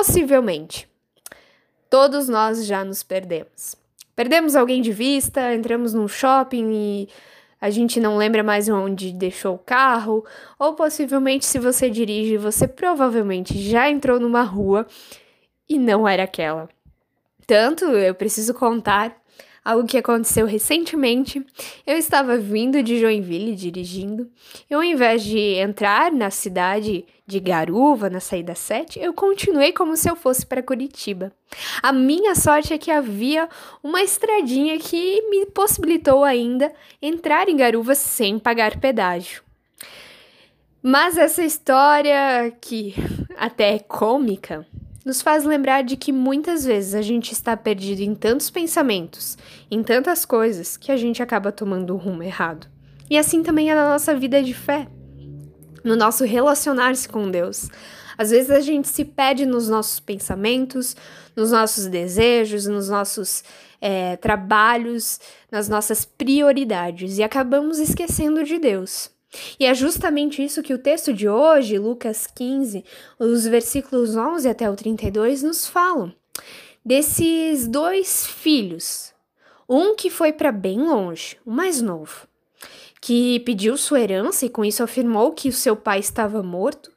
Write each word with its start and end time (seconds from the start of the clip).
Possivelmente. 0.00 0.88
Todos 1.90 2.26
nós 2.26 2.64
já 2.64 2.82
nos 2.82 3.02
perdemos. 3.02 3.76
Perdemos 4.16 4.56
alguém 4.56 4.80
de 4.80 4.92
vista, 4.92 5.54
entramos 5.54 5.92
num 5.92 6.08
shopping 6.08 6.70
e 6.72 7.08
a 7.60 7.68
gente 7.68 8.00
não 8.00 8.16
lembra 8.16 8.42
mais 8.42 8.66
onde 8.70 9.12
deixou 9.12 9.56
o 9.56 9.58
carro, 9.58 10.24
ou 10.58 10.72
possivelmente 10.72 11.44
se 11.44 11.58
você 11.58 11.90
dirige, 11.90 12.38
você 12.38 12.66
provavelmente 12.66 13.58
já 13.58 13.90
entrou 13.90 14.18
numa 14.18 14.40
rua 14.40 14.86
e 15.68 15.78
não 15.78 16.08
era 16.08 16.22
aquela. 16.22 16.66
Tanto 17.46 17.84
eu 17.84 18.14
preciso 18.14 18.54
contar 18.54 19.19
algo 19.70 19.86
que 19.86 19.96
aconteceu 19.96 20.46
recentemente. 20.46 21.44
Eu 21.86 21.96
estava 21.96 22.36
vindo 22.36 22.82
de 22.82 22.98
Joinville 22.98 23.54
dirigindo, 23.54 24.28
e 24.68 24.74
ao 24.74 24.82
invés 24.82 25.22
de 25.22 25.38
entrar 25.38 26.10
na 26.10 26.30
cidade 26.30 27.04
de 27.26 27.38
Garuva, 27.38 28.10
na 28.10 28.18
saída 28.18 28.56
7, 28.56 28.98
eu 28.98 29.14
continuei 29.14 29.72
como 29.72 29.96
se 29.96 30.10
eu 30.10 30.16
fosse 30.16 30.44
para 30.44 30.62
Curitiba. 30.62 31.32
A 31.80 31.92
minha 31.92 32.34
sorte 32.34 32.72
é 32.74 32.78
que 32.78 32.90
havia 32.90 33.48
uma 33.82 34.02
estradinha 34.02 34.76
que 34.78 35.22
me 35.30 35.46
possibilitou 35.46 36.24
ainda 36.24 36.72
entrar 37.00 37.48
em 37.48 37.56
Garuva 37.56 37.94
sem 37.94 38.38
pagar 38.38 38.80
pedágio. 38.80 39.42
Mas 40.82 41.16
essa 41.16 41.44
história, 41.44 42.52
que 42.60 42.94
até 43.36 43.74
é 43.74 43.78
cômica, 43.78 44.66
nos 45.04 45.22
faz 45.22 45.44
lembrar 45.44 45.82
de 45.82 45.96
que 45.96 46.12
muitas 46.12 46.64
vezes 46.64 46.94
a 46.94 47.02
gente 47.02 47.32
está 47.32 47.56
perdido 47.56 48.02
em 48.02 48.14
tantos 48.14 48.50
pensamentos, 48.50 49.38
em 49.70 49.82
tantas 49.82 50.24
coisas, 50.24 50.76
que 50.76 50.92
a 50.92 50.96
gente 50.96 51.22
acaba 51.22 51.50
tomando 51.50 51.94
o 51.94 51.96
rumo 51.96 52.22
errado. 52.22 52.66
E 53.08 53.16
assim 53.16 53.42
também 53.42 53.70
é 53.70 53.74
na 53.74 53.88
nossa 53.88 54.14
vida 54.14 54.42
de 54.42 54.54
fé, 54.54 54.86
no 55.82 55.96
nosso 55.96 56.24
relacionar-se 56.24 57.08
com 57.08 57.30
Deus. 57.30 57.68
Às 58.16 58.30
vezes 58.30 58.50
a 58.50 58.60
gente 58.60 58.86
se 58.88 59.04
perde 59.04 59.46
nos 59.46 59.68
nossos 59.68 59.98
pensamentos, 59.98 60.94
nos 61.34 61.50
nossos 61.50 61.86
desejos, 61.86 62.66
nos 62.66 62.90
nossos 62.90 63.42
é, 63.80 64.16
trabalhos, 64.16 65.18
nas 65.50 65.68
nossas 65.68 66.04
prioridades 66.04 67.16
e 67.16 67.22
acabamos 67.22 67.78
esquecendo 67.78 68.44
de 68.44 68.58
Deus. 68.58 69.10
E 69.58 69.64
é 69.64 69.74
justamente 69.74 70.44
isso 70.44 70.62
que 70.62 70.74
o 70.74 70.78
texto 70.78 71.12
de 71.12 71.28
hoje, 71.28 71.78
Lucas 71.78 72.26
15, 72.26 72.84
os 73.18 73.46
versículos 73.46 74.16
11 74.16 74.48
até 74.48 74.68
o 74.68 74.74
32, 74.74 75.42
nos 75.42 75.68
falam. 75.68 76.12
Desses 76.84 77.68
dois 77.68 78.26
filhos, 78.26 79.12
um 79.68 79.94
que 79.94 80.10
foi 80.10 80.32
para 80.32 80.50
bem 80.50 80.80
longe, 80.80 81.36
o 81.46 81.50
mais 81.50 81.80
novo, 81.80 82.26
que 83.00 83.40
pediu 83.40 83.76
sua 83.76 84.00
herança 84.00 84.46
e 84.46 84.50
com 84.50 84.64
isso 84.64 84.82
afirmou 84.82 85.32
que 85.32 85.48
o 85.48 85.52
seu 85.52 85.76
pai 85.76 86.00
estava 86.00 86.42
morto, 86.42 86.90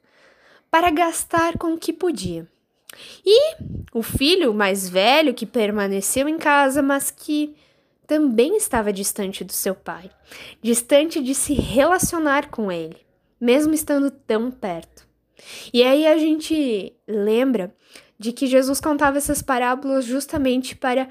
para 0.70 0.90
gastar 0.90 1.56
com 1.56 1.74
o 1.74 1.78
que 1.78 1.92
podia. 1.92 2.48
E 3.24 3.54
o 3.92 4.02
filho 4.02 4.52
mais 4.52 4.88
velho 4.88 5.32
que 5.32 5.46
permaneceu 5.46 6.28
em 6.28 6.36
casa, 6.36 6.82
mas 6.82 7.10
que 7.10 7.54
também 8.06 8.56
estava 8.56 8.92
distante 8.92 9.44
do 9.44 9.52
seu 9.52 9.74
pai, 9.74 10.10
distante 10.62 11.22
de 11.22 11.34
se 11.34 11.54
relacionar 11.54 12.50
com 12.50 12.70
ele, 12.70 12.98
mesmo 13.40 13.74
estando 13.74 14.10
tão 14.10 14.50
perto. 14.50 15.06
E 15.72 15.82
aí 15.82 16.06
a 16.06 16.16
gente 16.16 16.94
lembra 17.06 17.74
de 18.18 18.32
que 18.32 18.46
Jesus 18.46 18.80
contava 18.80 19.18
essas 19.18 19.42
parábolas 19.42 20.04
justamente 20.04 20.76
para 20.76 21.08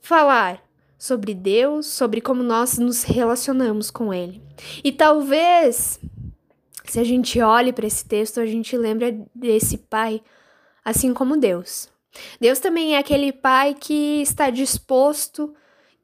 falar 0.00 0.62
sobre 0.98 1.34
Deus, 1.34 1.86
sobre 1.86 2.20
como 2.20 2.42
nós 2.42 2.78
nos 2.78 3.02
relacionamos 3.02 3.90
com 3.90 4.12
Ele. 4.12 4.42
E 4.82 4.92
talvez, 4.92 6.00
se 6.84 7.00
a 7.00 7.04
gente 7.04 7.40
olhe 7.40 7.72
para 7.72 7.86
esse 7.86 8.04
texto, 8.04 8.40
a 8.40 8.46
gente 8.46 8.76
lembra 8.76 9.16
desse 9.34 9.78
pai, 9.78 10.22
assim 10.84 11.12
como 11.12 11.36
Deus. 11.36 11.88
Deus 12.40 12.58
também 12.58 12.94
é 12.94 12.98
aquele 12.98 13.32
pai 13.32 13.74
que 13.74 14.22
está 14.22 14.48
disposto 14.48 15.54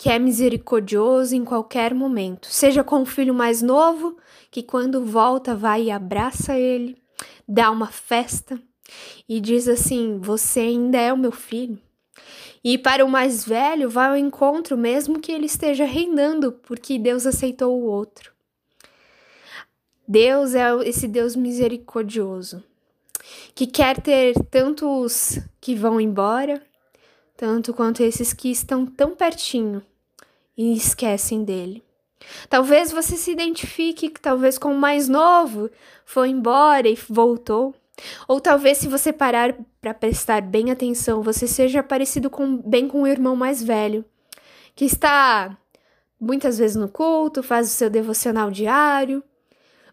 que 0.03 0.11
é 0.11 0.19
misericordioso 0.19 1.37
em 1.37 1.45
qualquer 1.45 1.95
momento, 1.95 2.49
seja 2.49 2.83
com 2.83 3.03
o 3.03 3.07
filho 3.07 3.33
mais 3.33 3.63
novo, 3.63 4.17
que 4.51 4.61
quando 4.61 5.05
volta 5.05 5.55
vai 5.55 5.85
e 5.85 5.91
abraça 5.93 6.59
ele, 6.59 7.01
dá 7.47 7.71
uma 7.71 7.87
festa 7.87 8.61
e 9.29 9.39
diz 9.39 9.69
assim: 9.69 10.19
Você 10.19 10.59
ainda 10.59 10.99
é 10.99 11.13
o 11.13 11.17
meu 11.17 11.31
filho. 11.31 11.79
E 12.65 12.77
para 12.77 13.05
o 13.05 13.09
mais 13.09 13.45
velho, 13.45 13.89
vai 13.89 14.09
ao 14.09 14.17
encontro, 14.17 14.77
mesmo 14.77 15.21
que 15.21 15.31
ele 15.31 15.47
esteja 15.47 15.85
reinando, 15.85 16.51
porque 16.51 16.99
Deus 16.99 17.25
aceitou 17.25 17.81
o 17.81 17.85
outro. 17.85 18.33
Deus 20.09 20.57
é 20.57 20.67
esse 20.85 21.07
Deus 21.07 21.37
misericordioso, 21.37 22.61
que 23.55 23.69
quer 23.69 24.01
ter 24.01 24.35
tantos 24.51 25.39
que 25.61 25.77
vão 25.77 26.01
embora, 26.01 26.61
tanto 27.37 27.73
quanto 27.73 28.03
esses 28.03 28.33
que 28.33 28.51
estão 28.51 28.85
tão 28.85 29.15
pertinho 29.15 29.81
e 30.57 30.75
esquecem 30.75 31.45
dele. 31.45 31.83
Talvez 32.49 32.93
você 32.93 33.17
se 33.17 33.33
identifique 33.33 34.09
talvez 34.11 34.59
com 34.59 34.73
o 34.73 34.79
mais 34.79 35.09
novo, 35.09 35.71
foi 36.05 36.29
embora 36.29 36.89
e 36.89 36.99
voltou. 37.09 37.75
Ou 38.27 38.41
talvez 38.41 38.79
se 38.79 38.89
você 38.89 39.13
parar 39.13 39.55
para 39.81 39.93
prestar 39.93 40.41
bem 40.43 40.71
atenção, 40.71 41.23
você 41.23 41.47
seja 41.47 41.83
parecido 41.83 42.31
com, 42.31 42.57
bem 42.57 42.89
com 42.89 43.03
o 43.03 43.07
irmão 43.07 43.37
mais 43.37 43.63
velho, 43.63 44.05
que 44.75 44.85
está 44.85 45.57
muitas 46.19 46.59
vezes 46.59 46.77
no 46.77 46.89
culto, 46.89 47.43
faz 47.43 47.67
o 47.67 47.71
seu 47.71 47.91
devocional 47.91 48.51
diário, 48.51 49.23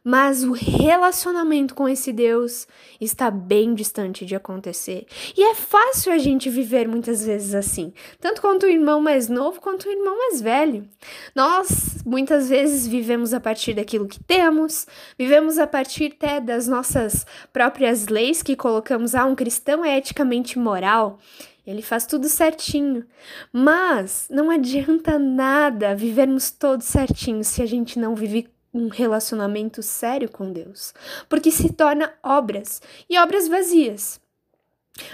mas 0.04 0.44
o 0.44 0.52
relacionamento 0.52 1.76
com 1.76 1.88
esse 1.88 2.12
Deus 2.12 2.68
está 3.00 3.30
bem 3.30 3.74
distante 3.74 4.26
de 4.26 4.36
acontecer. 4.36 5.06
E 5.38 5.44
é 5.44 5.56
fácil 5.56 6.12
a 6.12 6.18
gente 6.18 6.50
viver 6.50 6.88
muitas 6.88 7.26
vezes 7.26 7.54
assim, 7.54 7.94
tanto 8.20 8.42
quanto 8.42 8.66
o 8.66 8.70
irmão 8.70 9.02
mais 9.02 9.30
novo 9.30 9.62
quanto 9.62 9.88
o 9.88 9.92
irmão 9.92 10.18
mais 10.18 10.42
velho. 10.42 10.88
Nós 11.36 12.04
muitas 12.06 12.50
vezes 12.50 12.88
vivemos 12.88 13.34
a 13.34 13.40
partir 13.40 13.74
daquilo 13.74 14.08
que 14.08 14.24
temos, 14.24 14.88
vivemos 15.18 15.58
a 15.58 15.68
partir 15.68 16.14
até 16.16 16.40
das 16.40 16.68
nossas 16.68 17.26
próprias 17.52 18.08
leis 18.08 18.42
que 18.42 18.56
colocamos. 18.56 19.16
Ah, 19.16 19.26
um 19.26 19.36
cristão 19.36 19.84
é 19.84 19.98
eticamente 19.98 20.58
moral. 20.58 21.20
Ele 21.66 21.84
faz 21.84 22.06
tudo 22.06 22.28
certinho. 22.28 23.06
Mas 23.54 24.28
não 24.30 24.50
adianta 24.50 25.20
nada 25.20 25.94
vivermos 25.94 26.50
todos 26.50 26.88
certinhos 26.88 27.48
se 27.48 27.62
a 27.62 27.66
gente 27.66 28.00
não 28.00 28.16
vive 28.16 28.50
um 28.74 28.88
relacionamento 28.88 29.82
sério 29.82 30.30
com 30.30 30.52
Deus, 30.52 30.94
porque 31.28 31.52
se 31.52 31.72
torna 31.74 32.14
obras 32.24 32.82
e 33.10 33.18
obras 33.18 33.48
vazias. 33.48 34.20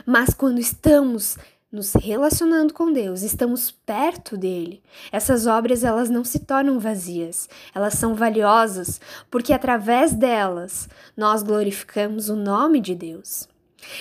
Mas 0.06 0.34
quando 0.34 0.60
estamos 0.60 1.38
nos 1.72 1.94
relacionando 1.94 2.74
com 2.74 2.92
Deus, 2.92 3.22
estamos 3.22 3.70
perto 3.70 4.38
dele, 4.38 4.82
essas 5.12 5.46
obras 5.46 5.84
elas 5.84 6.10
não 6.10 6.24
se 6.24 6.40
tornam 6.40 6.80
vazias, 6.80 7.50
elas 7.74 7.96
são 7.96 8.16
valiosas, 8.16 9.02
porque 9.30 9.52
através 9.52 10.14
delas 10.14 10.88
nós 11.18 11.44
glorificamos 11.44 12.30
o 12.30 12.36
nome 12.36 12.80
de 12.80 12.96
Deus. 12.96 13.50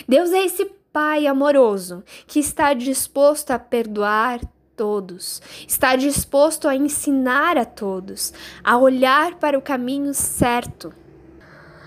Deus 0.08 0.30
é 0.32 0.44
esse 0.44 0.64
Pai 0.92 1.26
amoroso 1.26 2.04
que 2.24 2.38
está 2.38 2.72
disposto 2.72 3.50
a 3.50 3.58
perdoar 3.58 4.40
todos, 4.76 5.40
está 5.66 5.96
disposto 5.96 6.68
a 6.68 6.76
ensinar 6.76 7.56
a 7.56 7.64
todos, 7.64 8.32
a 8.62 8.76
olhar 8.76 9.34
para 9.36 9.58
o 9.58 9.62
caminho 9.62 10.12
certo. 10.14 10.92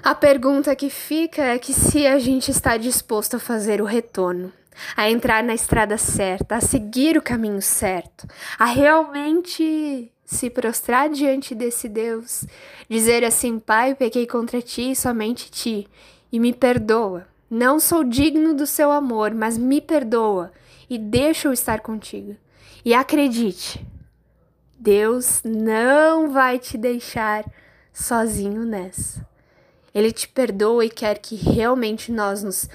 A 0.03 0.15
pergunta 0.15 0.75
que 0.75 0.89
fica 0.89 1.43
é 1.43 1.59
que 1.59 1.73
se 1.73 2.07
a 2.07 2.17
gente 2.19 2.49
está 2.49 2.77
disposto 2.77 3.35
a 3.35 3.39
fazer 3.39 3.81
o 3.81 3.85
retorno, 3.85 4.53
a 4.95 5.09
entrar 5.09 5.43
na 5.43 5.53
estrada 5.53 5.97
certa, 5.97 6.55
a 6.55 6.61
seguir 6.61 7.17
o 7.17 7.21
caminho 7.21 7.61
certo, 7.61 8.27
a 8.57 8.65
realmente 8.65 10.11
se 10.25 10.49
prostrar 10.49 11.09
diante 11.09 11.55
desse 11.55 11.89
Deus, 11.89 12.45
dizer 12.89 13.23
assim: 13.23 13.59
Pai, 13.59 13.95
pequei 13.95 14.27
contra 14.27 14.61
ti, 14.61 14.95
somente 14.95 15.49
ti, 15.49 15.87
e 16.31 16.39
me 16.39 16.53
perdoa. 16.53 17.27
Não 17.49 17.79
sou 17.79 18.03
digno 18.03 18.53
do 18.53 18.67
seu 18.67 18.91
amor, 18.91 19.33
mas 19.33 19.57
me 19.57 19.79
perdoa 19.79 20.51
e 20.89 20.97
deixa 20.97 21.47
eu 21.47 21.53
estar 21.53 21.79
contigo. 21.79 22.35
E 22.83 22.93
acredite, 22.93 23.85
Deus 24.77 25.41
não 25.43 26.31
vai 26.31 26.59
te 26.59 26.77
deixar 26.77 27.45
sozinho 27.91 28.63
nessa. 28.63 29.27
Ele 29.93 30.11
te 30.11 30.27
perdoa 30.27 30.85
e 30.85 30.89
quer 30.89 31.17
que 31.17 31.35
realmente 31.35 32.11
nós 32.11 32.43
nos 32.43 32.69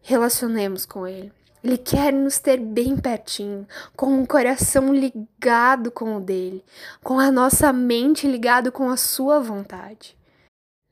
relacionemos 0.00 0.86
com 0.86 1.06
Ele. 1.06 1.32
Ele 1.64 1.78
quer 1.78 2.12
nos 2.12 2.38
ter 2.38 2.58
bem 2.58 2.96
pertinho, 2.96 3.66
com 3.96 4.22
o 4.22 4.26
coração 4.26 4.94
ligado 4.94 5.90
com 5.90 6.16
o 6.16 6.20
dele, 6.20 6.62
com 7.02 7.18
a 7.18 7.32
nossa 7.32 7.72
mente 7.72 8.28
ligado 8.28 8.70
com 8.70 8.90
a 8.90 8.98
sua 8.98 9.40
vontade. 9.40 10.16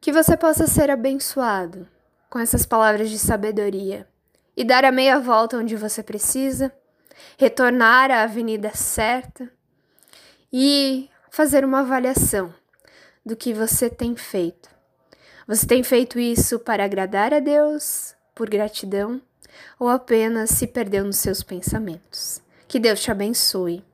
Que 0.00 0.10
você 0.10 0.34
possa 0.36 0.66
ser 0.66 0.90
abençoado 0.90 1.86
com 2.28 2.38
essas 2.38 2.64
palavras 2.64 3.10
de 3.10 3.18
sabedoria 3.18 4.08
e 4.56 4.64
dar 4.64 4.84
a 4.84 4.90
meia 4.90 5.20
volta 5.20 5.58
onde 5.58 5.76
você 5.76 6.02
precisa 6.02 6.72
retornar 7.38 8.10
à 8.10 8.22
avenida 8.22 8.70
certa 8.74 9.50
e 10.52 11.08
fazer 11.30 11.64
uma 11.64 11.80
avaliação 11.80 12.52
do 13.24 13.36
que 13.36 13.54
você 13.54 13.88
tem 13.88 14.16
feito. 14.16 14.68
Você 15.46 15.66
tem 15.66 15.82
feito 15.82 16.18
isso 16.18 16.58
para 16.58 16.84
agradar 16.84 17.32
a 17.32 17.40
Deus, 17.40 18.14
por 18.34 18.48
gratidão, 18.48 19.20
ou 19.78 19.88
apenas 19.88 20.50
se 20.50 20.66
perdeu 20.66 21.04
nos 21.04 21.16
seus 21.16 21.42
pensamentos. 21.42 22.40
Que 22.68 22.78
Deus 22.78 23.00
te 23.00 23.10
abençoe. 23.10 23.84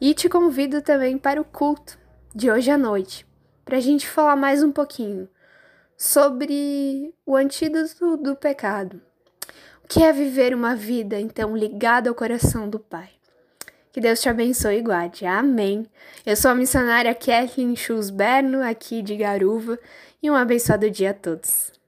E 0.00 0.12
te 0.12 0.28
convido 0.28 0.82
também 0.82 1.16
para 1.16 1.40
o 1.40 1.44
culto 1.44 1.98
de 2.34 2.50
hoje 2.50 2.70
à 2.70 2.76
noite, 2.76 3.26
para 3.64 3.76
a 3.76 3.80
gente 3.80 4.08
falar 4.08 4.36
mais 4.36 4.62
um 4.62 4.72
pouquinho 4.72 5.28
sobre 5.96 7.14
o 7.24 7.36
antídoto 7.36 8.16
do 8.16 8.34
pecado. 8.34 9.00
Que 9.88 10.02
é 10.02 10.12
viver 10.12 10.54
uma 10.54 10.74
vida, 10.74 11.20
então, 11.20 11.56
ligada 11.56 12.08
ao 12.08 12.14
coração 12.14 12.68
do 12.68 12.78
Pai? 12.78 13.10
Que 13.92 14.00
Deus 14.00 14.20
te 14.20 14.28
abençoe 14.28 14.78
e 14.78 14.82
guarde. 14.82 15.24
Amém. 15.26 15.86
Eu 16.26 16.34
sou 16.36 16.50
a 16.50 16.54
missionária 16.54 17.14
Kathleen 17.14 17.76
Schusberno, 17.76 18.62
aqui 18.62 19.02
de 19.02 19.16
Garuva, 19.16 19.78
e 20.22 20.30
um 20.30 20.34
abençoado 20.34 20.90
dia 20.90 21.10
a 21.10 21.14
todos. 21.14 21.73